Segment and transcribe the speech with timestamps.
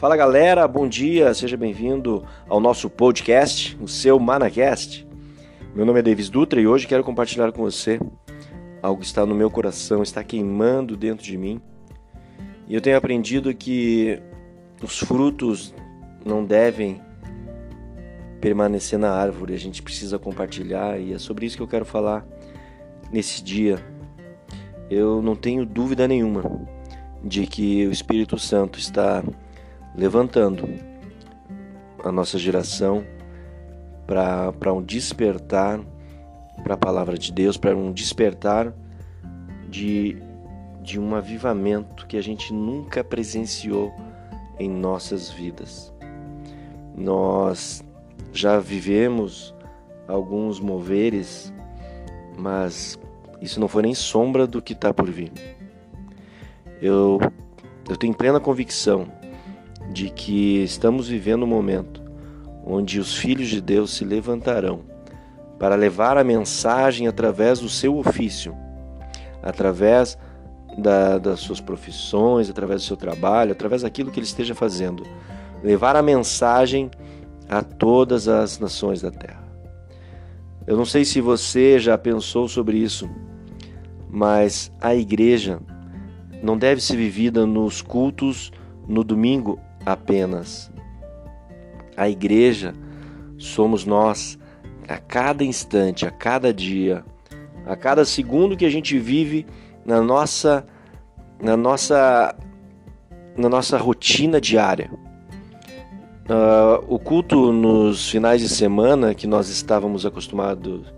[0.00, 5.06] Fala galera, bom dia, seja bem-vindo ao nosso podcast, o seu Manacast.
[5.74, 8.00] Meu nome é Davis Dutra e hoje quero compartilhar com você
[8.80, 11.60] algo que está no meu coração, está queimando dentro de mim.
[12.66, 14.18] E eu tenho aprendido que
[14.82, 15.74] os frutos
[16.24, 16.98] não devem
[18.40, 22.26] permanecer na árvore, a gente precisa compartilhar e é sobre isso que eu quero falar
[23.12, 23.78] nesse dia.
[24.88, 26.42] Eu não tenho dúvida nenhuma
[27.22, 29.22] de que o Espírito Santo está
[29.94, 30.68] levantando
[32.04, 33.04] a nossa geração
[34.06, 35.80] para um despertar
[36.62, 38.72] para a palavra de Deus, para um despertar
[39.68, 40.16] de,
[40.82, 43.92] de um avivamento que a gente nunca presenciou
[44.58, 45.92] em nossas vidas.
[46.94, 47.82] Nós
[48.32, 49.54] já vivemos
[50.06, 51.52] alguns moveres,
[52.36, 52.98] mas
[53.40, 55.32] isso não foi nem sombra do que está por vir.
[56.82, 57.18] Eu,
[57.88, 59.19] eu tenho plena convicção
[59.90, 62.02] de que estamos vivendo um momento
[62.64, 64.80] onde os filhos de Deus se levantarão
[65.58, 68.56] para levar a mensagem através do seu ofício,
[69.42, 70.16] através
[70.78, 75.04] da, das suas profissões, através do seu trabalho, através daquilo que ele esteja fazendo,
[75.62, 76.90] levar a mensagem
[77.48, 79.42] a todas as nações da terra.
[80.66, 83.10] Eu não sei se você já pensou sobre isso,
[84.08, 85.58] mas a igreja
[86.42, 88.52] não deve ser vivida nos cultos
[88.86, 90.70] no domingo apenas.
[91.96, 92.74] A igreja
[93.38, 94.38] somos nós
[94.88, 97.04] a cada instante, a cada dia,
[97.66, 99.46] a cada segundo que a gente vive
[99.84, 100.66] na nossa
[101.40, 102.34] na nossa
[103.36, 104.90] na nossa rotina diária.
[106.28, 110.92] Uh, o culto nos finais de semana que nós estávamos acostumados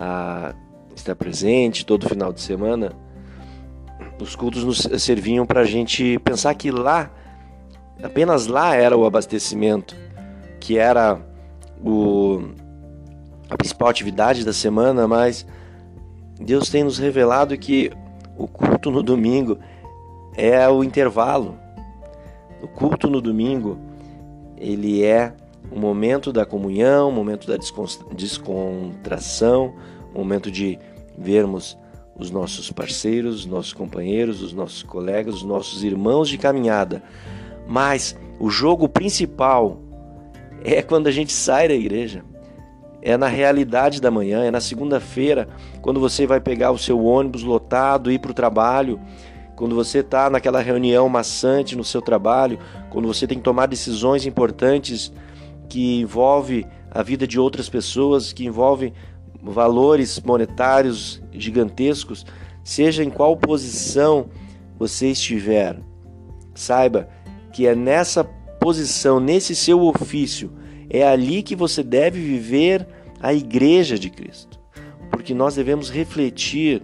[0.00, 0.54] a
[0.94, 2.92] estar presente todo final de semana,
[4.20, 7.10] os cultos nos serviam para a gente pensar que lá
[8.02, 9.94] Apenas lá era o abastecimento,
[10.58, 11.20] que era
[11.84, 12.42] o,
[13.48, 15.46] a principal atividade da semana, mas
[16.40, 17.90] Deus tem nos revelado que
[18.36, 19.58] o culto no domingo
[20.36, 21.56] é o intervalo.
[22.62, 23.78] O culto no domingo,
[24.56, 25.34] ele é
[25.70, 27.56] o momento da comunhão, o momento da
[28.14, 29.74] descontração,
[30.14, 30.78] o momento de
[31.16, 31.78] vermos
[32.16, 37.02] os nossos parceiros, os nossos companheiros, os nossos colegas, os nossos irmãos de caminhada.
[37.66, 39.78] Mas o jogo principal
[40.64, 42.24] é quando a gente sai da igreja.
[43.00, 45.48] É na realidade da manhã, é na segunda-feira,
[45.80, 49.00] quando você vai pegar o seu ônibus lotado e ir para o trabalho,
[49.56, 52.58] quando você está naquela reunião maçante no seu trabalho,
[52.90, 55.12] quando você tem que tomar decisões importantes
[55.68, 58.92] que envolvem a vida de outras pessoas, que envolvem
[59.42, 62.24] valores monetários gigantescos,
[62.62, 64.26] seja em qual posição
[64.78, 65.78] você estiver,
[66.54, 67.08] saiba
[67.52, 70.52] que é nessa posição, nesse seu ofício,
[70.88, 72.86] é ali que você deve viver
[73.20, 74.58] a igreja de Cristo,
[75.10, 76.82] porque nós devemos refletir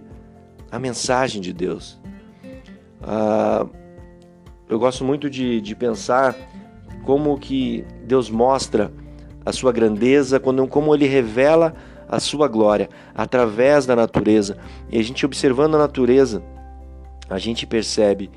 [0.71, 1.99] a mensagem de Deus.
[3.01, 3.65] Ah,
[4.67, 6.35] eu gosto muito de, de pensar
[7.03, 8.91] como que Deus mostra
[9.45, 11.73] a sua grandeza, quando, como Ele revela
[12.07, 14.57] a sua glória através da natureza.
[14.91, 16.43] E a gente observando a natureza,
[17.29, 18.29] a gente percebe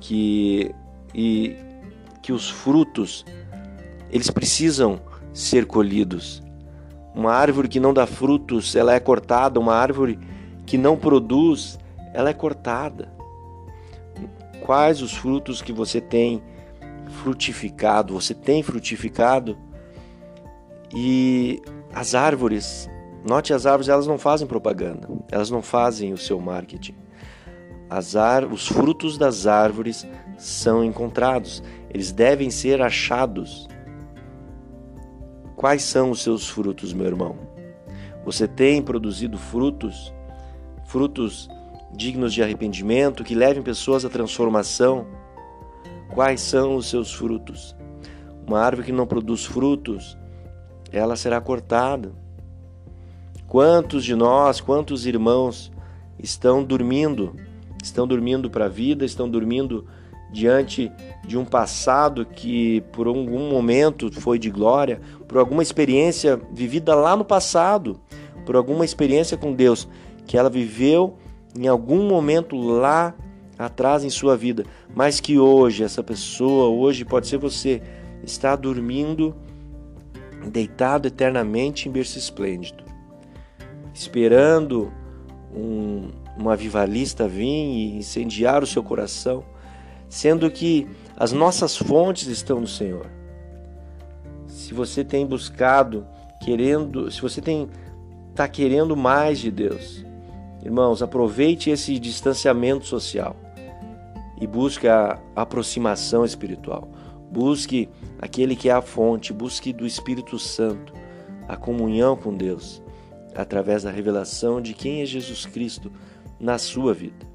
[0.00, 0.74] que
[1.14, 1.56] e
[2.24, 3.22] que os frutos
[4.10, 4.98] eles precisam
[5.30, 6.42] ser colhidos.
[7.14, 10.18] Uma árvore que não dá frutos, ela é cortada, uma árvore
[10.64, 11.78] que não produz,
[12.14, 13.12] ela é cortada.
[14.62, 16.42] Quais os frutos que você tem
[17.22, 18.14] frutificado?
[18.14, 19.58] Você tem frutificado?
[20.96, 21.60] E
[21.92, 22.88] as árvores,
[23.28, 26.94] note as árvores, elas não fazem propaganda, elas não fazem o seu marketing.
[27.90, 28.14] As
[28.50, 30.06] os frutos das árvores
[30.38, 31.62] são encontrados,
[31.94, 33.68] eles devem ser achados.
[35.54, 37.38] Quais são os seus frutos, meu irmão?
[38.24, 40.12] Você tem produzido frutos,
[40.86, 41.48] frutos
[41.94, 45.06] dignos de arrependimento, que levem pessoas à transformação?
[46.12, 47.76] Quais são os seus frutos?
[48.44, 50.18] Uma árvore que não produz frutos,
[50.90, 52.12] ela será cortada.
[53.46, 55.70] Quantos de nós, quantos irmãos
[56.18, 57.36] estão dormindo?
[57.80, 59.86] Estão dormindo para a vida, estão dormindo
[60.34, 60.90] diante
[61.24, 67.16] de um passado que por algum momento foi de glória, por alguma experiência vivida lá
[67.16, 68.00] no passado,
[68.44, 69.88] por alguma experiência com Deus
[70.26, 71.16] que ela viveu
[71.56, 73.14] em algum momento lá
[73.56, 77.80] atrás em sua vida, mas que hoje essa pessoa, hoje pode ser você,
[78.24, 79.36] está dormindo
[80.50, 82.82] deitado eternamente em berço esplêndido,
[83.94, 84.92] esperando
[85.54, 86.10] um,
[86.50, 89.44] avivalista vir e incendiar o seu coração
[90.14, 93.10] sendo que as nossas fontes estão no Senhor.
[94.46, 96.06] Se você tem buscado,
[96.40, 97.68] querendo, se você tem
[98.30, 100.04] está querendo mais de Deus,
[100.64, 103.34] irmãos, aproveite esse distanciamento social
[104.40, 106.88] e busque a aproximação espiritual.
[107.28, 107.88] Busque
[108.20, 110.92] aquele que é a fonte, busque do Espírito Santo
[111.48, 112.80] a comunhão com Deus
[113.34, 115.90] através da revelação de quem é Jesus Cristo
[116.38, 117.33] na sua vida.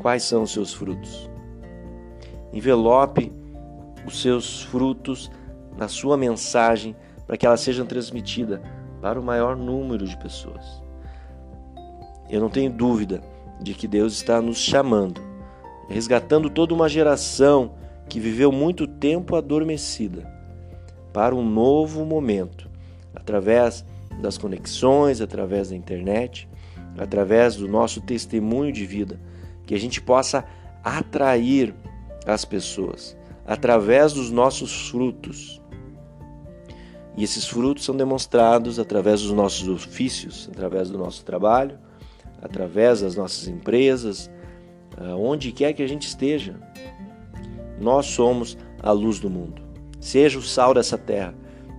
[0.00, 1.28] Quais são os seus frutos?
[2.52, 3.32] Envelope
[4.06, 5.30] os seus frutos
[5.76, 6.96] na sua mensagem
[7.26, 8.62] para que ela seja transmitida
[9.02, 10.82] para o maior número de pessoas.
[12.28, 13.22] Eu não tenho dúvida
[13.60, 15.20] de que Deus está nos chamando,
[15.88, 17.74] resgatando toda uma geração
[18.08, 20.26] que viveu muito tempo adormecida
[21.12, 22.68] para um novo momento,
[23.14, 23.84] através
[24.20, 26.48] das conexões, através da internet,
[26.96, 29.20] através do nosso testemunho de vida,
[29.68, 30.46] que a gente possa
[30.82, 31.74] atrair
[32.26, 33.14] as pessoas
[33.46, 35.60] através dos nossos frutos.
[37.14, 41.78] E esses frutos são demonstrados através dos nossos ofícios, através do nosso trabalho,
[42.40, 44.30] através das nossas empresas,
[45.18, 46.58] onde quer que a gente esteja.
[47.78, 49.60] Nós somos a luz do mundo.
[50.00, 51.34] Seja o sal dessa terra,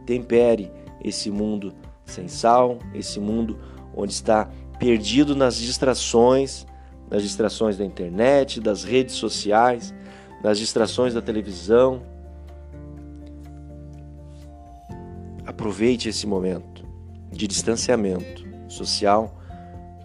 [0.06, 0.72] tempere
[1.04, 1.74] esse mundo
[2.06, 3.58] sem sal, esse mundo
[3.96, 4.48] onde está
[4.78, 6.68] perdido nas distrações,
[7.10, 9.94] nas distrações da internet, das redes sociais,
[10.44, 12.02] nas distrações da televisão.
[15.46, 16.86] Aproveite esse momento
[17.32, 19.36] de distanciamento social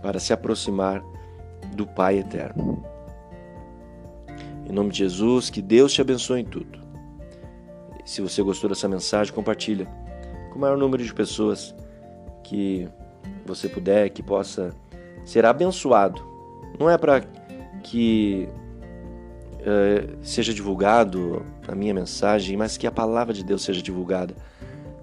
[0.03, 1.03] para se aproximar
[1.75, 2.85] do Pai eterno.
[4.67, 6.81] Em nome de Jesus, que Deus te abençoe em tudo.
[8.05, 9.87] Se você gostou dessa mensagem, compartilha
[10.51, 11.75] com o maior número de pessoas
[12.43, 12.89] que
[13.47, 14.75] você puder, que possa
[15.25, 16.34] ser abençoado.
[16.79, 17.23] Não é para
[17.83, 18.49] que
[19.61, 24.35] uh, seja divulgado a minha mensagem, mas que a palavra de Deus seja divulgada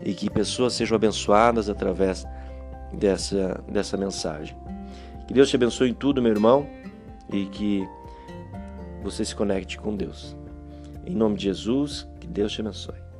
[0.03, 2.25] e que pessoas sejam abençoadas através
[2.93, 4.55] dessa, dessa mensagem.
[5.27, 6.67] Que Deus te abençoe em tudo, meu irmão,
[7.31, 7.87] e que
[9.03, 10.35] você se conecte com Deus.
[11.05, 13.10] Em nome de Jesus, que Deus te abençoe.